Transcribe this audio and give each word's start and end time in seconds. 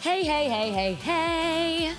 Hey, 0.00 0.22
hey, 0.22 0.48
hey, 0.48 0.70
hey, 0.70 0.94
hey. 0.94 1.92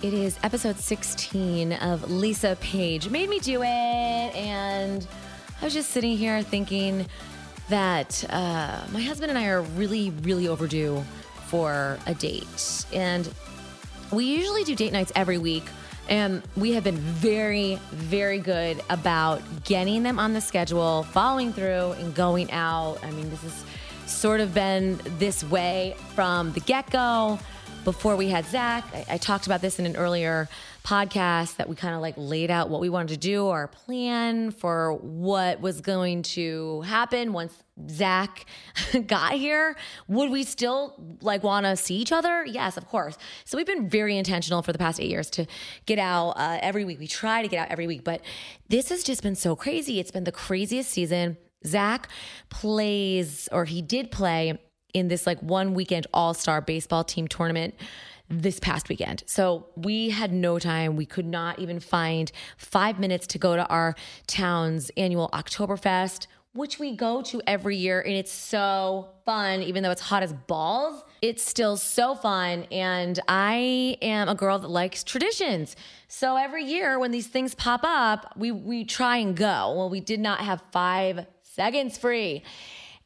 It 0.00 0.14
is 0.14 0.38
episode 0.44 0.78
16 0.78 1.72
of 1.72 2.08
Lisa 2.08 2.56
Page. 2.60 3.08
Made 3.08 3.28
me 3.28 3.40
do 3.40 3.62
it. 3.62 3.66
And 3.66 5.04
I 5.60 5.64
was 5.64 5.74
just 5.74 5.90
sitting 5.90 6.16
here 6.16 6.40
thinking 6.42 7.04
that 7.68 8.24
uh, 8.30 8.84
my 8.92 9.00
husband 9.00 9.30
and 9.30 9.38
I 9.38 9.46
are 9.46 9.62
really, 9.62 10.10
really 10.22 10.46
overdue 10.46 11.02
for 11.46 11.98
a 12.06 12.14
date. 12.14 12.86
And 12.92 13.28
we 14.12 14.24
usually 14.24 14.62
do 14.62 14.76
date 14.76 14.92
nights 14.92 15.10
every 15.16 15.38
week. 15.38 15.64
And 16.08 16.44
we 16.56 16.72
have 16.74 16.84
been 16.84 16.96
very, 16.96 17.74
very 17.90 18.38
good 18.38 18.80
about 18.88 19.42
getting 19.64 20.04
them 20.04 20.20
on 20.20 20.32
the 20.32 20.40
schedule, 20.40 21.02
following 21.02 21.52
through, 21.52 21.92
and 21.98 22.14
going 22.14 22.52
out. 22.52 22.98
I 23.02 23.10
mean, 23.10 23.30
this 23.30 23.42
has 23.42 23.64
sort 24.06 24.40
of 24.40 24.54
been 24.54 25.00
this 25.18 25.44
way 25.44 25.96
from 26.14 26.52
the 26.52 26.60
get 26.60 26.90
go. 26.90 27.38
Before 27.84 28.14
we 28.14 28.28
had 28.28 28.44
Zach, 28.46 28.84
I, 28.94 29.14
I 29.14 29.16
talked 29.18 29.46
about 29.46 29.60
this 29.60 29.80
in 29.80 29.86
an 29.86 29.96
earlier 29.96 30.48
podcast 30.84 31.56
that 31.56 31.68
we 31.68 31.76
kind 31.76 31.94
of 31.94 32.00
like 32.00 32.14
laid 32.16 32.50
out 32.50 32.68
what 32.68 32.80
we 32.80 32.88
wanted 32.88 33.08
to 33.08 33.16
do, 33.16 33.48
our 33.48 33.68
plan 33.68 34.50
for 34.50 34.94
what 34.94 35.60
was 35.60 35.80
going 35.80 36.22
to 36.22 36.80
happen 36.82 37.32
once 37.32 37.54
Zach 37.88 38.46
got 39.06 39.32
here. 39.32 39.76
Would 40.08 40.30
we 40.30 40.44
still 40.44 40.94
like 41.20 41.42
want 41.42 41.66
to 41.66 41.76
see 41.76 41.96
each 41.96 42.12
other? 42.12 42.44
Yes, 42.44 42.76
of 42.76 42.86
course. 42.86 43.16
So 43.44 43.56
we've 43.56 43.66
been 43.66 43.88
very 43.88 44.16
intentional 44.16 44.62
for 44.62 44.72
the 44.72 44.78
past 44.78 45.00
eight 45.00 45.10
years 45.10 45.30
to 45.30 45.46
get 45.86 45.98
out 45.98 46.30
uh, 46.30 46.58
every 46.60 46.84
week. 46.84 46.98
We 46.98 47.06
try 47.06 47.42
to 47.42 47.48
get 47.48 47.58
out 47.58 47.70
every 47.70 47.86
week, 47.86 48.04
but 48.04 48.20
this 48.68 48.88
has 48.88 49.02
just 49.02 49.22
been 49.22 49.36
so 49.36 49.54
crazy. 49.54 50.00
It's 50.00 50.10
been 50.10 50.24
the 50.24 50.32
craziest 50.32 50.90
season. 50.90 51.36
Zach 51.66 52.08
plays, 52.50 53.48
or 53.52 53.64
he 53.64 53.82
did 53.82 54.10
play 54.10 54.58
in 54.94 55.08
this 55.08 55.26
like 55.26 55.40
one 55.42 55.74
weekend 55.74 56.06
all 56.12 56.34
star 56.34 56.60
baseball 56.60 57.04
team 57.04 57.28
tournament 57.28 57.74
this 58.28 58.58
past 58.58 58.88
weekend. 58.88 59.22
So 59.26 59.66
we 59.76 60.10
had 60.10 60.32
no 60.32 60.58
time. 60.58 60.96
We 60.96 61.06
could 61.06 61.26
not 61.26 61.58
even 61.58 61.80
find 61.80 62.30
five 62.56 62.98
minutes 62.98 63.26
to 63.28 63.38
go 63.38 63.56
to 63.56 63.66
our 63.66 63.94
town's 64.26 64.90
annual 64.96 65.28
Oktoberfest, 65.32 66.26
which 66.54 66.78
we 66.78 66.94
go 66.94 67.22
to 67.22 67.42
every 67.46 67.76
year. 67.76 68.00
And 68.00 68.14
it's 68.14 68.32
so 68.32 69.08
fun, 69.24 69.62
even 69.62 69.82
though 69.82 69.90
it's 69.90 70.02
hot 70.02 70.22
as 70.22 70.32
balls. 70.32 71.02
It's 71.20 71.42
still 71.42 71.76
so 71.76 72.14
fun. 72.14 72.66
And 72.70 73.18
I 73.28 73.96
am 74.02 74.28
a 74.28 74.34
girl 74.34 74.58
that 74.58 74.68
likes 74.68 75.04
traditions. 75.04 75.76
So 76.08 76.36
every 76.36 76.64
year 76.64 76.98
when 76.98 77.10
these 77.10 77.26
things 77.26 77.54
pop 77.54 77.82
up, 77.84 78.32
we, 78.36 78.50
we 78.50 78.84
try 78.84 79.18
and 79.18 79.36
go. 79.36 79.74
Well, 79.76 79.88
we 79.90 80.00
did 80.00 80.20
not 80.20 80.40
have 80.40 80.62
five 80.72 81.26
seconds 81.54 81.98
free. 81.98 82.42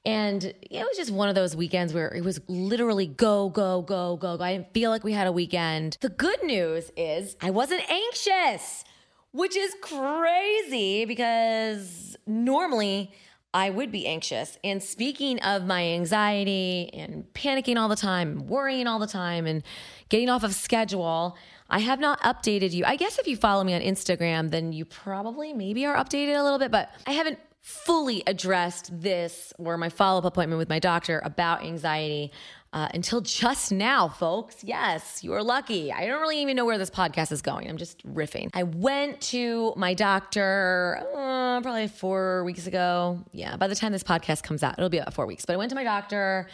And 0.05 0.45
it 0.45 0.55
was 0.71 0.97
just 0.97 1.11
one 1.11 1.29
of 1.29 1.35
those 1.35 1.57
weekends 1.57 1.93
where 1.93 2.15
it 2.15 2.23
was 2.23 2.41
literally 2.47 3.09
go, 3.09 3.49
go, 3.49 3.83
go, 3.83 4.17
go, 4.17 4.37
go. 4.37 4.45
I 4.45 4.53
didn't 4.53 4.73
feel 4.73 4.91
like 4.91 5.03
we 5.03 5.13
had 5.13 5.27
a 5.27 5.33
weekend. 5.33 5.99
The 6.01 6.11
good 6.11 6.45
news 6.45 6.93
is 6.97 7.37
I 7.41 7.51
wasn't 7.51 7.83
anxious, 7.91 8.85
which 9.33 9.57
is 9.57 9.75
crazy 9.81 11.05
because 11.07 12.17
normally 12.25 13.11
I 13.53 13.71
would 13.71 13.91
be 13.91 14.07
anxious. 14.07 14.59
And 14.63 14.81
speaking 14.81 15.41
of 15.41 15.65
my 15.65 15.83
anxiety 15.83 16.89
and 16.95 17.25
panicking 17.35 17.77
all 17.77 17.89
the 17.89 17.97
time, 17.97 18.47
worrying 18.47 18.87
all 18.87 19.01
the 19.01 19.09
time, 19.09 19.47
and 19.47 19.65
getting 20.09 20.29
off 20.29 20.45
of 20.45 20.55
schedule, 20.55 21.37
I 21.69 21.81
have 21.81 21.99
not 21.99 22.21
updated 22.21 22.73
you. 22.73 22.85
I 22.85 22.95
guess 22.95 23.19
if 23.19 23.27
you 23.27 23.37
follow 23.37 23.65
me 23.65 23.75
on 23.75 23.81
Instagram, 23.81 24.51
then 24.53 24.73
you 24.73 24.85
probably 24.85 25.53
maybe 25.53 25.85
are 25.85 25.97
updated 25.97 26.39
a 26.39 26.43
little 26.45 26.61
bit, 26.61 26.71
but 26.71 26.91
I 27.09 27.13
haven't 27.13 27.41
fully 27.67 28.23
addressed 28.29 28.89
this 29.01 29.53
or 29.59 29.77
my 29.77 29.89
follow 29.89 30.19
up 30.19 30.25
appointment 30.25 30.57
with 30.57 30.69
my 30.69 30.79
doctor 30.79 31.21
about 31.25 31.65
anxiety 31.65 32.31
uh, 32.73 32.87
until 32.95 33.21
just 33.21 33.73
now, 33.73 34.09
folks. 34.09 34.63
Yes, 34.63 35.25
you 35.25 35.33
are 35.33 35.43
lucky. 35.43 35.93
I 35.93 36.07
don't 36.07 36.21
really 36.21 36.41
even 36.43 36.55
know 36.55 36.65
where 36.65 36.79
this 36.79 36.91
podcast 36.91 37.33
is 37.33 37.43
going. 37.43 37.69
I'm 37.69 37.77
just 37.77 38.07
riffing. 38.07 38.51
I 38.55 38.63
went 38.63 39.21
to 39.33 39.73
my 39.77 39.95
doctor 39.95 41.05
uh, 41.13 41.61
probably 41.61 41.89
four 41.89 42.45
weeks 42.45 42.69
ago. 42.69 43.25
Yeah, 43.33 43.57
by 43.57 43.67
the 43.67 43.75
time 43.75 43.91
this 43.91 44.05
podcast 44.05 44.45
comes 44.45 44.63
out, 44.63 44.75
it'll 44.79 44.89
be 44.89 44.99
about 44.99 45.13
four 45.13 45.27
weeks. 45.27 45.45
But 45.45 45.55
I 45.55 45.57
went 45.57 45.71
to 45.71 45.75
my 45.75 45.85
doctor, 45.85 46.47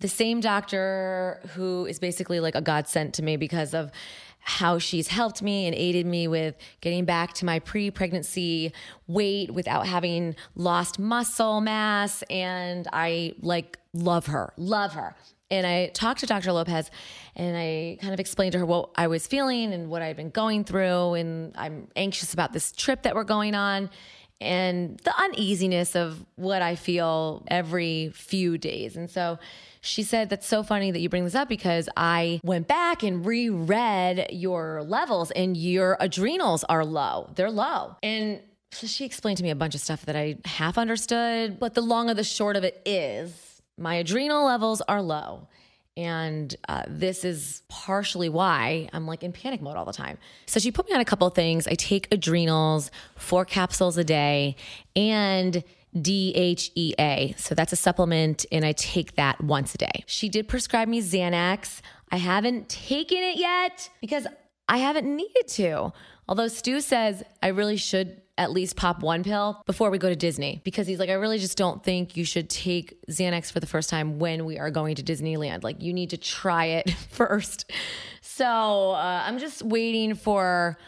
the 0.00 0.08
same 0.08 0.40
doctor 0.40 1.40
who 1.54 1.86
is 1.86 1.98
basically 1.98 2.40
like 2.40 2.54
a 2.54 2.60
godsend 2.60 3.14
to 3.14 3.22
me 3.22 3.38
because 3.38 3.72
of 3.72 3.90
how 4.42 4.78
she's 4.78 5.08
helped 5.08 5.42
me 5.42 5.66
and 5.66 5.74
aided 5.74 6.06
me 6.06 6.28
with 6.28 6.56
getting 6.80 7.04
back 7.04 7.32
to 7.34 7.44
my 7.44 7.58
pre 7.58 7.90
pregnancy 7.90 8.72
weight 9.06 9.52
without 9.52 9.86
having 9.86 10.34
lost 10.54 10.98
muscle 10.98 11.60
mass. 11.60 12.22
And 12.28 12.88
I 12.92 13.34
like 13.40 13.78
love 13.92 14.26
her, 14.26 14.52
love 14.56 14.94
her. 14.94 15.14
And 15.50 15.66
I 15.66 15.88
talked 15.88 16.20
to 16.20 16.26
Dr. 16.26 16.50
Lopez 16.50 16.90
and 17.36 17.56
I 17.56 17.98
kind 18.00 18.14
of 18.14 18.20
explained 18.20 18.52
to 18.52 18.58
her 18.58 18.66
what 18.66 18.90
I 18.96 19.06
was 19.06 19.26
feeling 19.26 19.74
and 19.74 19.90
what 19.90 20.00
I'd 20.00 20.16
been 20.16 20.30
going 20.30 20.64
through. 20.64 21.14
And 21.14 21.54
I'm 21.56 21.88
anxious 21.94 22.32
about 22.32 22.54
this 22.54 22.72
trip 22.72 23.02
that 23.02 23.14
we're 23.14 23.24
going 23.24 23.54
on 23.54 23.90
and 24.42 24.98
the 25.04 25.14
uneasiness 25.18 25.94
of 25.94 26.24
what 26.36 26.62
I 26.62 26.74
feel 26.74 27.44
every 27.48 28.10
few 28.14 28.58
days. 28.58 28.96
And 28.96 29.10
so 29.10 29.38
she 29.80 30.02
said, 30.02 30.30
That's 30.30 30.46
so 30.46 30.62
funny 30.62 30.90
that 30.90 31.00
you 31.00 31.08
bring 31.08 31.24
this 31.24 31.34
up 31.34 31.48
because 31.48 31.88
I 31.96 32.40
went 32.44 32.68
back 32.68 33.02
and 33.02 33.24
reread 33.26 34.28
your 34.30 34.82
levels 34.82 35.30
and 35.32 35.56
your 35.56 35.96
adrenals 36.00 36.64
are 36.64 36.84
low. 36.84 37.30
They're 37.34 37.50
low. 37.50 37.96
And 38.02 38.40
so 38.70 38.86
she 38.86 39.04
explained 39.04 39.38
to 39.38 39.42
me 39.42 39.50
a 39.50 39.54
bunch 39.54 39.74
of 39.74 39.80
stuff 39.80 40.06
that 40.06 40.16
I 40.16 40.36
half 40.44 40.78
understood. 40.78 41.58
But 41.58 41.74
the 41.74 41.82
long 41.82 42.10
of 42.10 42.16
the 42.16 42.24
short 42.24 42.56
of 42.56 42.64
it 42.64 42.80
is 42.86 43.60
my 43.76 43.96
adrenal 43.96 44.46
levels 44.46 44.80
are 44.82 45.02
low. 45.02 45.48
And 45.96 46.54
uh, 46.68 46.84
this 46.88 47.24
is 47.24 47.62
partially 47.68 48.30
why 48.30 48.88
I'm 48.92 49.06
like 49.06 49.22
in 49.22 49.32
panic 49.32 49.60
mode 49.60 49.76
all 49.76 49.84
the 49.84 49.92
time. 49.92 50.18
So 50.46 50.58
she 50.58 50.70
put 50.70 50.88
me 50.88 50.94
on 50.94 51.00
a 51.00 51.04
couple 51.04 51.28
things. 51.30 51.66
I 51.66 51.74
take 51.74 52.08
adrenals, 52.10 52.90
four 53.16 53.44
capsules 53.44 53.98
a 53.98 54.04
day, 54.04 54.56
and 54.96 55.62
DHEA. 55.94 57.38
So 57.38 57.54
that's 57.54 57.72
a 57.72 57.76
supplement, 57.76 58.46
and 58.50 58.64
I 58.64 58.72
take 58.72 59.16
that 59.16 59.42
once 59.42 59.74
a 59.74 59.78
day. 59.78 60.04
She 60.06 60.30
did 60.30 60.48
prescribe 60.48 60.88
me 60.88 61.02
Xanax. 61.02 61.82
I 62.10 62.16
haven't 62.16 62.70
taken 62.70 63.18
it 63.18 63.36
yet 63.36 63.90
because 64.00 64.26
I 64.68 64.78
haven't 64.78 65.14
needed 65.14 65.48
to. 65.48 65.92
Although 66.28 66.48
Stu 66.48 66.80
says 66.80 67.22
I 67.42 67.48
really 67.48 67.76
should 67.76 68.21
at 68.38 68.50
least 68.50 68.76
pop 68.76 69.02
one 69.02 69.22
pill 69.22 69.62
before 69.66 69.90
we 69.90 69.98
go 69.98 70.08
to 70.08 70.16
Disney 70.16 70.60
because 70.64 70.86
he's 70.86 70.98
like, 70.98 71.10
I 71.10 71.14
really 71.14 71.38
just 71.38 71.58
don't 71.58 71.84
think 71.84 72.16
you 72.16 72.24
should 72.24 72.48
take 72.48 72.98
Xanax 73.06 73.52
for 73.52 73.60
the 73.60 73.66
first 73.66 73.90
time 73.90 74.18
when 74.18 74.44
we 74.44 74.58
are 74.58 74.70
going 74.70 74.94
to 74.96 75.02
Disneyland. 75.02 75.62
Like, 75.62 75.82
you 75.82 75.92
need 75.92 76.10
to 76.10 76.16
try 76.16 76.66
it 76.66 76.90
first. 77.10 77.70
So 78.22 78.92
uh, 78.92 79.24
I'm 79.26 79.38
just 79.38 79.62
waiting 79.62 80.14
for 80.14 80.78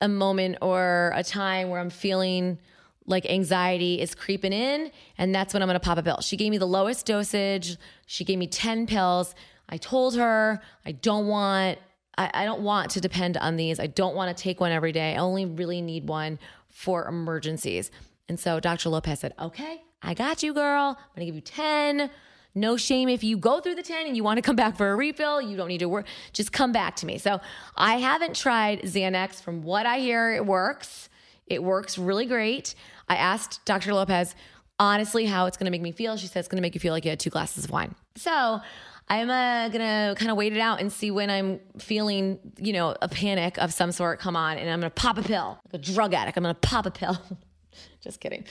a 0.00 0.08
moment 0.08 0.58
or 0.62 1.12
a 1.14 1.24
time 1.24 1.70
where 1.70 1.80
I'm 1.80 1.90
feeling 1.90 2.58
like 3.06 3.26
anxiety 3.26 4.00
is 4.00 4.14
creeping 4.14 4.52
in, 4.52 4.92
and 5.18 5.34
that's 5.34 5.52
when 5.52 5.62
I'm 5.62 5.68
gonna 5.68 5.80
pop 5.80 5.98
a 5.98 6.02
pill. 6.02 6.20
She 6.20 6.36
gave 6.36 6.50
me 6.50 6.58
the 6.58 6.66
lowest 6.66 7.04
dosage. 7.04 7.76
She 8.06 8.24
gave 8.24 8.38
me 8.38 8.46
10 8.46 8.86
pills. 8.86 9.34
I 9.68 9.76
told 9.76 10.16
her 10.16 10.60
I 10.86 10.92
don't 10.92 11.26
want 11.26 11.78
I, 12.18 12.44
don't 12.44 12.62
want 12.62 12.90
to 12.92 13.00
depend 13.00 13.38
on 13.38 13.56
these. 13.56 13.80
I 13.80 13.86
don't 13.86 14.14
want 14.14 14.36
to 14.36 14.40
take 14.40 14.60
one 14.60 14.70
every 14.70 14.92
day. 14.92 15.14
I 15.14 15.16
only 15.16 15.46
really 15.46 15.80
need 15.80 16.06
one 16.08 16.38
for 16.72 17.06
emergencies. 17.06 17.90
And 18.28 18.40
so 18.40 18.58
Dr. 18.58 18.88
Lopez 18.88 19.20
said, 19.20 19.34
Okay, 19.38 19.82
I 20.02 20.14
got 20.14 20.42
you, 20.42 20.52
girl. 20.52 20.96
I'm 20.98 21.14
gonna 21.14 21.26
give 21.26 21.36
you 21.36 21.40
10. 21.40 22.10
No 22.54 22.76
shame 22.76 23.08
if 23.08 23.24
you 23.24 23.38
go 23.38 23.60
through 23.60 23.76
the 23.76 23.82
10 23.82 24.06
and 24.06 24.16
you 24.16 24.24
want 24.24 24.36
to 24.36 24.42
come 24.42 24.56
back 24.56 24.76
for 24.76 24.90
a 24.90 24.96
refill. 24.96 25.40
You 25.40 25.56
don't 25.56 25.68
need 25.68 25.78
to 25.78 25.88
work. 25.88 26.06
Just 26.32 26.52
come 26.52 26.70
back 26.72 26.96
to 26.96 27.06
me. 27.06 27.16
So 27.16 27.40
I 27.76 27.94
haven't 27.96 28.36
tried 28.36 28.82
Xanax. 28.82 29.42
From 29.42 29.62
what 29.62 29.86
I 29.86 30.00
hear, 30.00 30.34
it 30.34 30.44
works. 30.44 31.08
It 31.46 31.62
works 31.62 31.96
really 31.96 32.26
great. 32.26 32.74
I 33.08 33.16
asked 33.16 33.64
Dr. 33.64 33.94
Lopez 33.94 34.34
honestly 34.78 35.26
how 35.26 35.46
it's 35.46 35.56
to 35.66 35.70
make 35.70 35.82
me 35.82 35.92
feel. 35.92 36.16
She 36.16 36.26
said 36.26 36.40
it's 36.40 36.48
to 36.58 36.62
make 36.62 36.74
you 36.74 36.80
feel 36.80 36.92
like 36.92 37.04
you 37.04 37.10
had 37.10 37.20
two 37.20 37.30
glasses 37.30 37.64
of 37.64 37.70
wine. 37.70 37.94
So 38.16 38.60
I'm 39.08 39.30
uh, 39.30 39.68
gonna 39.68 40.14
kind 40.16 40.30
of 40.30 40.36
wait 40.36 40.52
it 40.52 40.60
out 40.60 40.80
and 40.80 40.92
see 40.92 41.10
when 41.10 41.30
I'm 41.30 41.60
feeling, 41.78 42.38
you 42.58 42.72
know, 42.72 42.96
a 43.02 43.08
panic 43.08 43.58
of 43.58 43.72
some 43.72 43.92
sort 43.92 44.20
come 44.20 44.36
on, 44.36 44.58
and 44.58 44.70
I'm 44.70 44.80
gonna 44.80 44.90
pop 44.90 45.18
a 45.18 45.22
pill, 45.22 45.58
like 45.72 45.74
a 45.74 45.84
drug 45.84 46.14
addict. 46.14 46.36
I'm 46.36 46.42
gonna 46.42 46.54
pop 46.54 46.86
a 46.86 46.90
pill. 46.90 47.18
Just 48.02 48.20
kidding. 48.20 48.44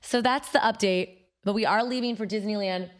So 0.00 0.20
that's 0.20 0.50
the 0.50 0.58
update. 0.58 1.18
But 1.44 1.54
we 1.54 1.66
are 1.66 1.82
leaving 1.82 2.14
for 2.14 2.26
Disneyland 2.26 2.90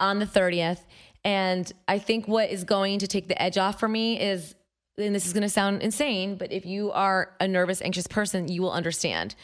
on 0.00 0.18
the 0.18 0.26
30th, 0.26 0.80
and 1.24 1.70
I 1.86 1.98
think 1.98 2.26
what 2.26 2.50
is 2.50 2.64
going 2.64 2.98
to 3.00 3.06
take 3.06 3.28
the 3.28 3.40
edge 3.40 3.56
off 3.56 3.78
for 3.78 3.88
me 3.88 4.20
is, 4.20 4.54
and 4.98 5.14
this 5.14 5.26
is 5.26 5.32
gonna 5.32 5.48
sound 5.48 5.82
insane, 5.82 6.36
but 6.36 6.50
if 6.50 6.66
you 6.66 6.90
are 6.92 7.34
a 7.40 7.46
nervous, 7.46 7.80
anxious 7.82 8.06
person, 8.06 8.48
you 8.48 8.62
will 8.62 8.72
understand 8.72 9.34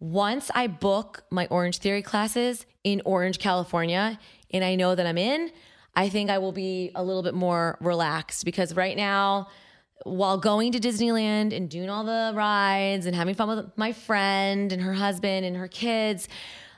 once 0.00 0.50
I 0.54 0.66
book 0.66 1.24
my 1.30 1.46
Orange 1.48 1.78
Theory 1.78 2.02
classes 2.02 2.64
in 2.82 3.02
Orange, 3.04 3.38
California, 3.38 4.18
and 4.50 4.64
I 4.64 4.74
know 4.74 4.94
that 4.94 5.06
I'm 5.06 5.18
in, 5.18 5.50
I 5.94 6.08
think 6.08 6.30
I 6.30 6.38
will 6.38 6.52
be 6.52 6.92
a 6.94 7.02
little 7.02 7.22
bit 7.22 7.34
more 7.34 7.76
relaxed 7.80 8.44
because 8.44 8.74
right 8.74 8.96
now, 8.96 9.48
while 10.04 10.38
going 10.38 10.72
to 10.72 10.80
Disneyland 10.80 11.54
and 11.54 11.68
doing 11.68 11.90
all 11.90 12.04
the 12.04 12.32
rides 12.34 13.06
and 13.06 13.14
having 13.14 13.34
fun 13.34 13.48
with 13.48 13.76
my 13.76 13.92
friend 13.92 14.72
and 14.72 14.80
her 14.80 14.94
husband 14.94 15.44
and 15.44 15.56
her 15.56 15.68
kids, 15.68 16.28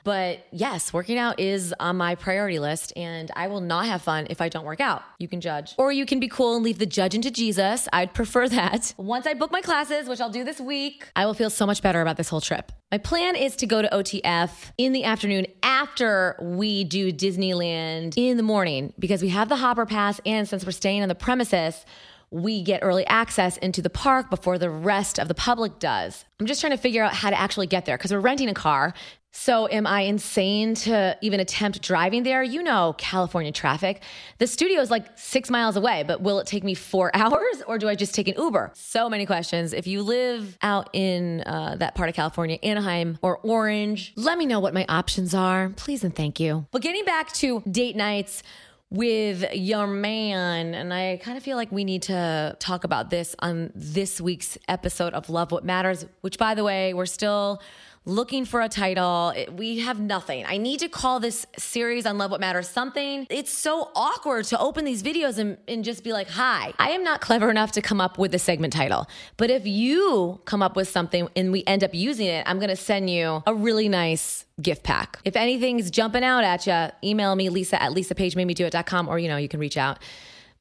But 0.03 0.45
yes, 0.51 0.91
working 0.91 1.17
out 1.17 1.39
is 1.39 1.73
on 1.79 1.97
my 1.97 2.15
priority 2.15 2.59
list, 2.59 2.93
and 2.97 3.31
I 3.35 3.47
will 3.47 3.61
not 3.61 3.85
have 3.85 4.01
fun 4.01 4.27
if 4.29 4.41
I 4.41 4.49
don't 4.49 4.65
work 4.65 4.81
out. 4.81 5.03
You 5.17 5.27
can 5.27 5.39
judge. 5.39 5.75
Or 5.77 5.91
you 5.91 6.05
can 6.05 6.19
be 6.19 6.27
cool 6.27 6.55
and 6.55 6.63
leave 6.63 6.77
the 6.77 6.85
judging 6.85 7.21
to 7.21 7.31
Jesus. 7.31 7.87
I'd 7.93 8.13
prefer 8.13 8.49
that. 8.49 8.93
Once 8.97 9.25
I 9.25 9.33
book 9.33 9.51
my 9.51 9.61
classes, 9.61 10.07
which 10.07 10.19
I'll 10.19 10.29
do 10.29 10.43
this 10.43 10.59
week, 10.59 11.07
I 11.15 11.25
will 11.25 11.33
feel 11.33 11.49
so 11.49 11.65
much 11.65 11.81
better 11.81 12.01
about 12.01 12.17
this 12.17 12.29
whole 12.29 12.41
trip. 12.41 12.71
My 12.91 12.97
plan 12.97 13.35
is 13.35 13.55
to 13.55 13.65
go 13.65 13.81
to 13.81 13.89
OTF 13.89 14.71
in 14.77 14.93
the 14.93 15.03
afternoon 15.05 15.47
after 15.63 16.35
we 16.41 16.83
do 16.83 17.11
Disneyland 17.11 18.13
in 18.17 18.37
the 18.37 18.43
morning 18.43 18.93
because 18.99 19.21
we 19.21 19.29
have 19.29 19.49
the 19.49 19.55
Hopper 19.55 19.85
Pass, 19.85 20.19
and 20.25 20.47
since 20.47 20.65
we're 20.65 20.71
staying 20.71 21.01
on 21.01 21.09
the 21.09 21.15
premises, 21.15 21.85
we 22.33 22.63
get 22.63 22.79
early 22.81 23.05
access 23.05 23.57
into 23.57 23.81
the 23.81 23.89
park 23.89 24.29
before 24.29 24.57
the 24.57 24.69
rest 24.69 25.19
of 25.19 25.27
the 25.27 25.35
public 25.35 25.77
does. 25.77 26.25
I'm 26.39 26.47
just 26.47 26.59
trying 26.61 26.71
to 26.71 26.77
figure 26.77 27.03
out 27.03 27.13
how 27.13 27.29
to 27.29 27.39
actually 27.39 27.67
get 27.67 27.85
there 27.85 27.95
because 27.95 28.11
we're 28.11 28.19
renting 28.19 28.49
a 28.49 28.53
car. 28.53 28.93
So, 29.35 29.67
am 29.67 29.87
I 29.87 30.01
insane 30.01 30.75
to 30.75 31.17
even 31.21 31.39
attempt 31.39 31.81
driving 31.81 32.21
there? 32.21 32.43
You 32.43 32.61
know, 32.61 32.93
California 32.99 33.51
traffic. 33.51 34.03
The 34.37 34.45
studio 34.45 34.79
is 34.79 34.91
like 34.91 35.07
six 35.17 35.49
miles 35.49 35.75
away, 35.75 36.03
but 36.03 36.21
will 36.21 36.37
it 36.37 36.45
take 36.45 36.63
me 36.63 36.75
four 36.75 37.09
hours 37.15 37.63
or 37.67 37.79
do 37.79 37.89
I 37.89 37.95
just 37.95 38.13
take 38.13 38.27
an 38.27 38.35
Uber? 38.37 38.71
So 38.75 39.09
many 39.09 39.25
questions. 39.25 39.73
If 39.73 39.87
you 39.87 40.03
live 40.03 40.57
out 40.61 40.89
in 40.93 41.41
uh, 41.41 41.77
that 41.77 41.95
part 41.95 42.09
of 42.09 42.15
California, 42.15 42.59
Anaheim 42.61 43.17
or 43.23 43.37
Orange, 43.39 44.13
let 44.15 44.37
me 44.37 44.45
know 44.45 44.59
what 44.59 44.73
my 44.73 44.85
options 44.87 45.33
are. 45.33 45.69
Please 45.77 46.03
and 46.03 46.15
thank 46.15 46.39
you. 46.39 46.67
But 46.71 46.83
getting 46.83 47.03
back 47.03 47.33
to 47.33 47.61
date 47.61 47.95
nights, 47.95 48.43
with 48.93 49.43
your 49.53 49.87
man. 49.87 50.75
And 50.75 50.93
I 50.93 51.19
kind 51.21 51.35
of 51.35 51.43
feel 51.43 51.57
like 51.57 51.71
we 51.71 51.83
need 51.83 52.03
to 52.03 52.55
talk 52.59 52.83
about 52.83 53.09
this 53.09 53.35
on 53.39 53.71
this 53.75 54.21
week's 54.21 54.57
episode 54.67 55.13
of 55.13 55.29
Love 55.29 55.51
What 55.51 55.65
Matters, 55.65 56.05
which, 56.21 56.37
by 56.37 56.53
the 56.53 56.63
way, 56.63 56.93
we're 56.93 57.07
still 57.07 57.59
looking 58.05 58.45
for 58.45 58.61
a 58.61 58.69
title. 58.69 59.33
We 59.55 59.79
have 59.79 59.99
nothing. 59.99 60.45
I 60.45 60.57
need 60.57 60.79
to 60.79 60.89
call 60.89 61.19
this 61.19 61.45
series 61.57 62.05
on 62.05 62.17
Love 62.17 62.31
What 62.31 62.39
Matters 62.39 62.67
something. 62.67 63.27
It's 63.29 63.53
so 63.53 63.91
awkward 63.95 64.45
to 64.45 64.59
open 64.59 64.85
these 64.85 65.01
videos 65.03 65.37
and, 65.37 65.57
and 65.67 65.83
just 65.83 66.03
be 66.03 66.11
like, 66.11 66.29
hi. 66.29 66.73
I 66.79 66.91
am 66.91 67.03
not 67.03 67.21
clever 67.21 67.49
enough 67.49 67.71
to 67.73 67.81
come 67.81 68.01
up 68.01 68.17
with 68.17 68.33
a 68.35 68.39
segment 68.39 68.73
title. 68.73 69.07
But 69.37 69.49
if 69.49 69.65
you 69.65 70.41
come 70.45 70.61
up 70.61 70.75
with 70.75 70.89
something 70.89 71.29
and 71.35 71.51
we 71.51 71.63
end 71.65 71.83
up 71.83 71.93
using 71.93 72.27
it, 72.27 72.43
I'm 72.47 72.59
going 72.59 72.69
to 72.69 72.75
send 72.75 73.09
you 73.09 73.43
a 73.47 73.53
really 73.53 73.87
nice 73.87 74.45
gift 74.61 74.83
pack. 74.83 75.19
If 75.23 75.35
anything's 75.35 75.89
jumping 75.89 76.23
out 76.23 76.43
at 76.43 76.67
you, 76.67 77.09
email 77.09 77.35
me, 77.35 77.49
lisa 77.49 77.81
at 77.81 77.91
lisapagemademedoit.com, 77.93 79.07
or, 79.07 79.17
you 79.17 79.27
know, 79.27 79.37
you 79.37 79.47
can 79.47 79.59
reach 79.59 79.77
out 79.77 79.99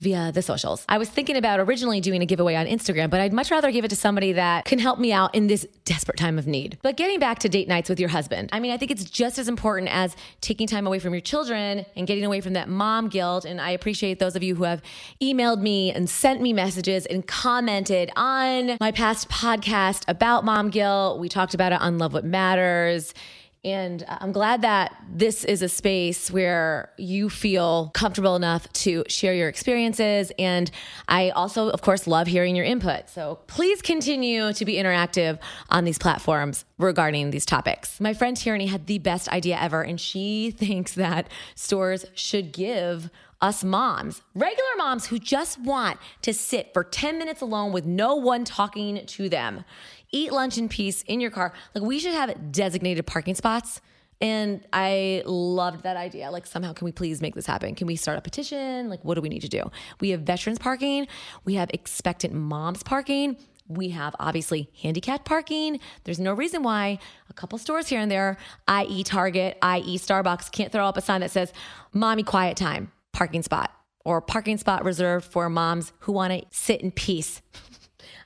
via 0.03 0.33
the 0.33 0.43
socials. 0.43 0.85
I 0.89 0.99
was 0.99 1.09
thinking 1.09 1.37
about 1.37 1.61
originally 1.61 2.01
doing 2.01 2.23
a 2.23 2.27
giveaway 2.27 2.57
on 2.57 2.67
Instagram, 2.67 3.09
but 3.09 3.21
I'd 3.21 3.33
much 3.33 3.51
rather 3.51 3.71
give 3.71 3.85
it 3.85 3.89
to 3.89 3.97
somebody 3.97 4.33
that 4.33 4.65
can 4.65 4.79
help 4.79 4.99
me 4.99 5.13
out 5.13 5.35
in 5.35 5.47
this 5.47 5.67
desperate 5.85 6.19
time 6.19 6.39
of 6.39 6.47
need. 6.47 6.77
But 6.83 6.97
getting 6.97 7.21
back 7.21 7.39
to 7.41 7.49
date 7.49 7.69
nights 7.69 7.89
with 7.89 8.01
your 8.01 8.09
husband, 8.09 8.51
I 8.53 8.61
mean, 8.61 8.73
I 8.73 8.77
think 8.77 8.91
it's 8.91 9.05
just 9.05 9.39
as 9.39 9.49
important 9.49 9.89
as 9.91 10.17
taking 10.41 10.67
time 10.67 10.87
away 10.87 10.99
from 10.99 11.15
your 11.15 11.21
children 11.21 11.87
and 11.97 12.07
getting 12.07 12.25
away 12.25 12.41
from 12.41 12.55
that 12.55 12.69
mom 12.69 13.09
guilt. 13.09 13.45
And 13.45 13.61
I 13.61 13.71
appreciate 13.71 14.19
those 14.19 14.35
of 14.35 14.43
you 14.43 14.57
who 14.57 14.65
have 14.65 14.83
emailed 15.23 15.61
me 15.61 15.93
and 15.93 16.11
sent 16.11 16.41
me 16.41 16.53
messages 16.53 17.07
and 17.07 17.27
commented 17.27 18.11
on 18.17 18.77
my 18.81 18.91
past 18.91 19.29
podcast 19.29 20.05
about 20.09 20.45
mom 20.45 20.71
guilt. 20.71 21.21
We 21.21 21.29
talked 21.29 21.55
about 21.55 21.73
it 21.73 21.81
on 21.81 21.99
Love 21.99 22.13
What 22.13 22.25
Matters. 22.25 23.15
And 23.65 24.05
I'm 24.09 24.33
glad 24.33 24.63
that 24.63 24.97
this 25.09 25.45
is 25.45 25.63
a 25.63 25.69
space 25.69 26.33
where 26.33 26.91
you 26.99 27.31
feel 27.31 27.93
comfortable 27.95 28.35
enough 28.35 28.73
to 28.73 29.05
share 29.07 29.35
your 29.35 29.49
experiences. 29.49 30.33
And 30.37 30.69
I 31.07 31.31
also, 31.31 31.69
of 31.69 31.81
course, 31.81 32.09
love 32.09 32.27
hearing 32.27 32.57
your 32.57 32.65
input. 32.65 33.09
So 33.09 33.39
please 33.47 33.81
continue 33.81 34.53
to 34.53 34.65
be 34.65 34.75
interactive 34.75 35.39
on 35.71 35.85
these 35.85 35.99
platforms 35.99 36.65
regarding 36.77 37.31
these 37.31 37.47
topics. 37.47 38.01
My 38.01 38.15
friend 38.15 38.37
Tierney 38.37 38.67
had 38.67 38.89
the 38.89 38.99
best 38.99 39.29
idea 39.29 39.57
ever, 39.61 39.83
and 39.83 40.01
she 40.01 40.51
thinks 40.57 40.95
that 40.95 41.29
stores 41.55 42.05
should 42.15 42.53
give 42.53 43.11
us 43.41 43.65
moms, 43.65 44.23
regular 44.35 44.71
moms 44.77 45.07
who 45.07 45.19
just 45.19 45.61
want 45.61 45.99
to 46.23 46.33
sit 46.33 46.73
for 46.73 46.85
10 46.85 47.19
minutes 47.19 47.41
alone 47.41 47.73
with 47.73 47.85
no 47.85 48.15
one 48.15 48.45
talking 48.45 49.05
to 49.05 49.29
them 49.29 49.65
eat 50.13 50.33
lunch 50.33 50.59
in 50.59 50.69
peace 50.69 51.03
in 51.03 51.21
your 51.21 51.31
car. 51.31 51.53
Like 51.75 51.85
we 51.85 51.99
should 51.99 52.15
have 52.15 52.53
designated 52.53 53.07
parking 53.07 53.35
spots. 53.35 53.81
And 54.21 54.65
I 54.73 55.25
loved 55.27 55.83
that 55.83 55.97
idea. 55.97 56.31
Like, 56.31 56.47
somehow, 56.47 56.73
can 56.75 56.85
we 56.85 56.93
please 56.93 57.21
make 57.21 57.35
this 57.35 57.45
happen? 57.45 57.75
Can 57.75 57.89
we 57.89 57.97
start 57.97 58.17
a 58.17 58.21
petition? 58.21 58.89
Like, 58.89 59.05
what 59.05 59.17
do 59.17 59.21
we 59.21 59.29
need 59.29 59.43
to 59.43 59.49
do? 59.49 59.69
We 60.01 60.11
have 60.11 60.21
veterans 60.21 60.61
parking, 60.61 61.09
we 61.45 61.55
have 61.55 61.71
expectant 61.75 62.33
moms 62.33 62.85
parking. 62.85 63.37
We 63.69 63.91
have 63.91 64.15
obviously 64.19 64.69
handicapped 64.83 65.25
parking. 65.25 65.81
There's 66.05 66.19
no 66.19 66.35
reason 66.35 66.63
why 66.63 66.99
a 67.31 67.33
couple 67.33 67.59
stores 67.59 67.89
here 67.89 68.01
and 68.01 68.11
there, 68.11 68.37
i.e., 68.69 69.05
Target, 69.05 69.57
i.e., 69.63 69.99
Starbucks, 69.99 70.51
can't 70.51 70.73
throw 70.73 70.87
up 70.87 70.97
a 70.97 71.01
sign 71.01 71.21
that 71.21 71.31
says, 71.31 71.53
Mommy 71.93 72.23
quiet 72.23 72.57
time, 72.57 72.91
parking 73.13 73.43
spot, 73.43 73.73
or 74.05 74.21
parking 74.21 74.59
spot 74.59 74.85
reserved 74.85 75.25
for 75.25 75.49
moms 75.49 75.93
who 76.01 76.13
want 76.13 76.33
to 76.33 76.45
sit 76.51 76.81
in 76.81 76.91
peace. 76.91 77.41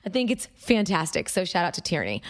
I 0.07 0.09
think 0.09 0.31
it's 0.31 0.47
fantastic. 0.55 1.27
So 1.27 1.43
shout 1.43 1.65
out 1.65 1.73
to 1.73 1.81
Tierney. 1.81 2.23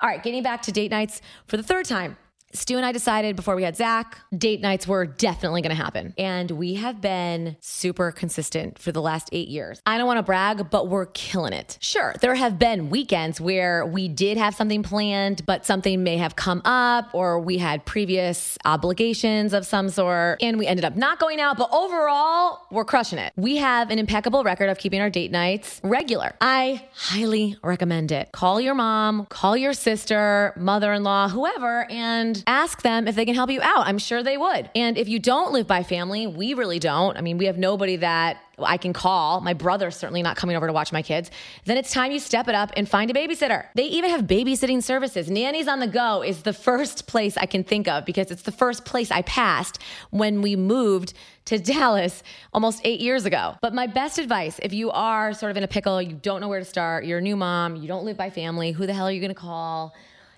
All 0.00 0.08
right, 0.08 0.22
getting 0.22 0.44
back 0.44 0.62
to 0.62 0.72
date 0.72 0.92
nights 0.92 1.20
for 1.48 1.56
the 1.56 1.64
third 1.64 1.84
time. 1.84 2.16
Stu 2.54 2.76
and 2.76 2.86
I 2.86 2.92
decided 2.92 3.34
before 3.34 3.56
we 3.56 3.64
had 3.64 3.76
Zach, 3.76 4.16
date 4.36 4.60
nights 4.60 4.86
were 4.86 5.04
definitely 5.06 5.60
going 5.60 5.74
to 5.76 5.82
happen. 5.82 6.14
And 6.16 6.52
we 6.52 6.74
have 6.74 7.00
been 7.00 7.56
super 7.60 8.12
consistent 8.12 8.78
for 8.78 8.92
the 8.92 9.02
last 9.02 9.28
eight 9.32 9.48
years. 9.48 9.82
I 9.84 9.98
don't 9.98 10.06
want 10.06 10.18
to 10.18 10.22
brag, 10.22 10.70
but 10.70 10.88
we're 10.88 11.06
killing 11.06 11.52
it. 11.52 11.78
Sure, 11.80 12.14
there 12.20 12.36
have 12.36 12.56
been 12.56 12.90
weekends 12.90 13.40
where 13.40 13.84
we 13.84 14.06
did 14.06 14.36
have 14.36 14.54
something 14.54 14.84
planned, 14.84 15.44
but 15.46 15.66
something 15.66 16.04
may 16.04 16.16
have 16.18 16.36
come 16.36 16.62
up 16.64 17.12
or 17.12 17.40
we 17.40 17.58
had 17.58 17.84
previous 17.84 18.56
obligations 18.64 19.52
of 19.52 19.66
some 19.66 19.88
sort 19.88 20.40
and 20.40 20.56
we 20.56 20.68
ended 20.68 20.84
up 20.84 20.94
not 20.94 21.18
going 21.18 21.40
out. 21.40 21.58
But 21.58 21.70
overall, 21.72 22.60
we're 22.70 22.84
crushing 22.84 23.18
it. 23.18 23.32
We 23.34 23.56
have 23.56 23.90
an 23.90 23.98
impeccable 23.98 24.44
record 24.44 24.70
of 24.70 24.78
keeping 24.78 25.00
our 25.00 25.10
date 25.10 25.32
nights 25.32 25.80
regular. 25.82 26.34
I 26.40 26.86
highly 26.94 27.56
recommend 27.64 28.12
it. 28.12 28.30
Call 28.30 28.60
your 28.60 28.76
mom, 28.76 29.26
call 29.26 29.56
your 29.56 29.72
sister, 29.72 30.52
mother 30.56 30.92
in 30.92 31.02
law, 31.02 31.28
whoever, 31.28 31.90
and 31.90 32.43
ask 32.46 32.82
them 32.82 33.08
if 33.08 33.14
they 33.14 33.24
can 33.24 33.34
help 33.34 33.50
you 33.50 33.60
out. 33.62 33.86
I'm 33.86 33.98
sure 33.98 34.22
they 34.22 34.36
would. 34.36 34.70
And 34.74 34.96
if 34.98 35.08
you 35.08 35.18
don't 35.18 35.52
live 35.52 35.66
by 35.66 35.82
family, 35.82 36.26
we 36.26 36.54
really 36.54 36.78
don't. 36.78 37.16
I 37.16 37.20
mean, 37.20 37.38
we 37.38 37.46
have 37.46 37.58
nobody 37.58 37.96
that 37.96 38.38
I 38.58 38.76
can 38.76 38.92
call. 38.92 39.40
My 39.40 39.52
brother's 39.52 39.96
certainly 39.96 40.22
not 40.22 40.36
coming 40.36 40.56
over 40.56 40.66
to 40.66 40.72
watch 40.72 40.92
my 40.92 41.02
kids. 41.02 41.30
Then 41.64 41.76
it's 41.76 41.90
time 41.90 42.12
you 42.12 42.20
step 42.20 42.48
it 42.48 42.54
up 42.54 42.70
and 42.76 42.88
find 42.88 43.10
a 43.10 43.14
babysitter. 43.14 43.66
They 43.74 43.86
even 43.86 44.10
have 44.10 44.22
babysitting 44.22 44.82
services. 44.82 45.28
Nannies 45.28 45.66
on 45.66 45.80
the 45.80 45.86
Go 45.86 46.22
is 46.22 46.42
the 46.42 46.52
first 46.52 47.06
place 47.06 47.36
I 47.36 47.46
can 47.46 47.64
think 47.64 47.88
of 47.88 48.04
because 48.04 48.30
it's 48.30 48.42
the 48.42 48.52
first 48.52 48.84
place 48.84 49.10
I 49.10 49.22
passed 49.22 49.78
when 50.10 50.40
we 50.42 50.56
moved 50.56 51.14
to 51.46 51.58
Dallas 51.74 52.22
almost 52.52 52.80
eight 52.84 53.00
years 53.00 53.24
ago. 53.24 53.56
But 53.60 53.74
my 53.74 53.86
best 53.86 54.18
advice 54.18 54.60
if 54.62 54.72
you 54.72 54.90
are 54.90 55.34
sort 55.34 55.50
of 55.50 55.56
in 55.56 55.64
a 55.64 55.68
pickle, 55.68 56.00
you 56.00 56.14
don't 56.14 56.40
know 56.40 56.48
where 56.48 56.60
to 56.60 56.64
start, 56.64 57.04
you're 57.04 57.18
a 57.18 57.22
new 57.22 57.36
mom, 57.36 57.76
you 57.76 57.88
don't 57.88 58.04
live 58.04 58.16
by 58.16 58.30
family, 58.30 58.72
who 58.72 58.86
the 58.86 58.94
hell 58.94 59.06
are 59.08 59.12
you 59.12 59.20
gonna 59.20 59.34
call? 59.34 59.94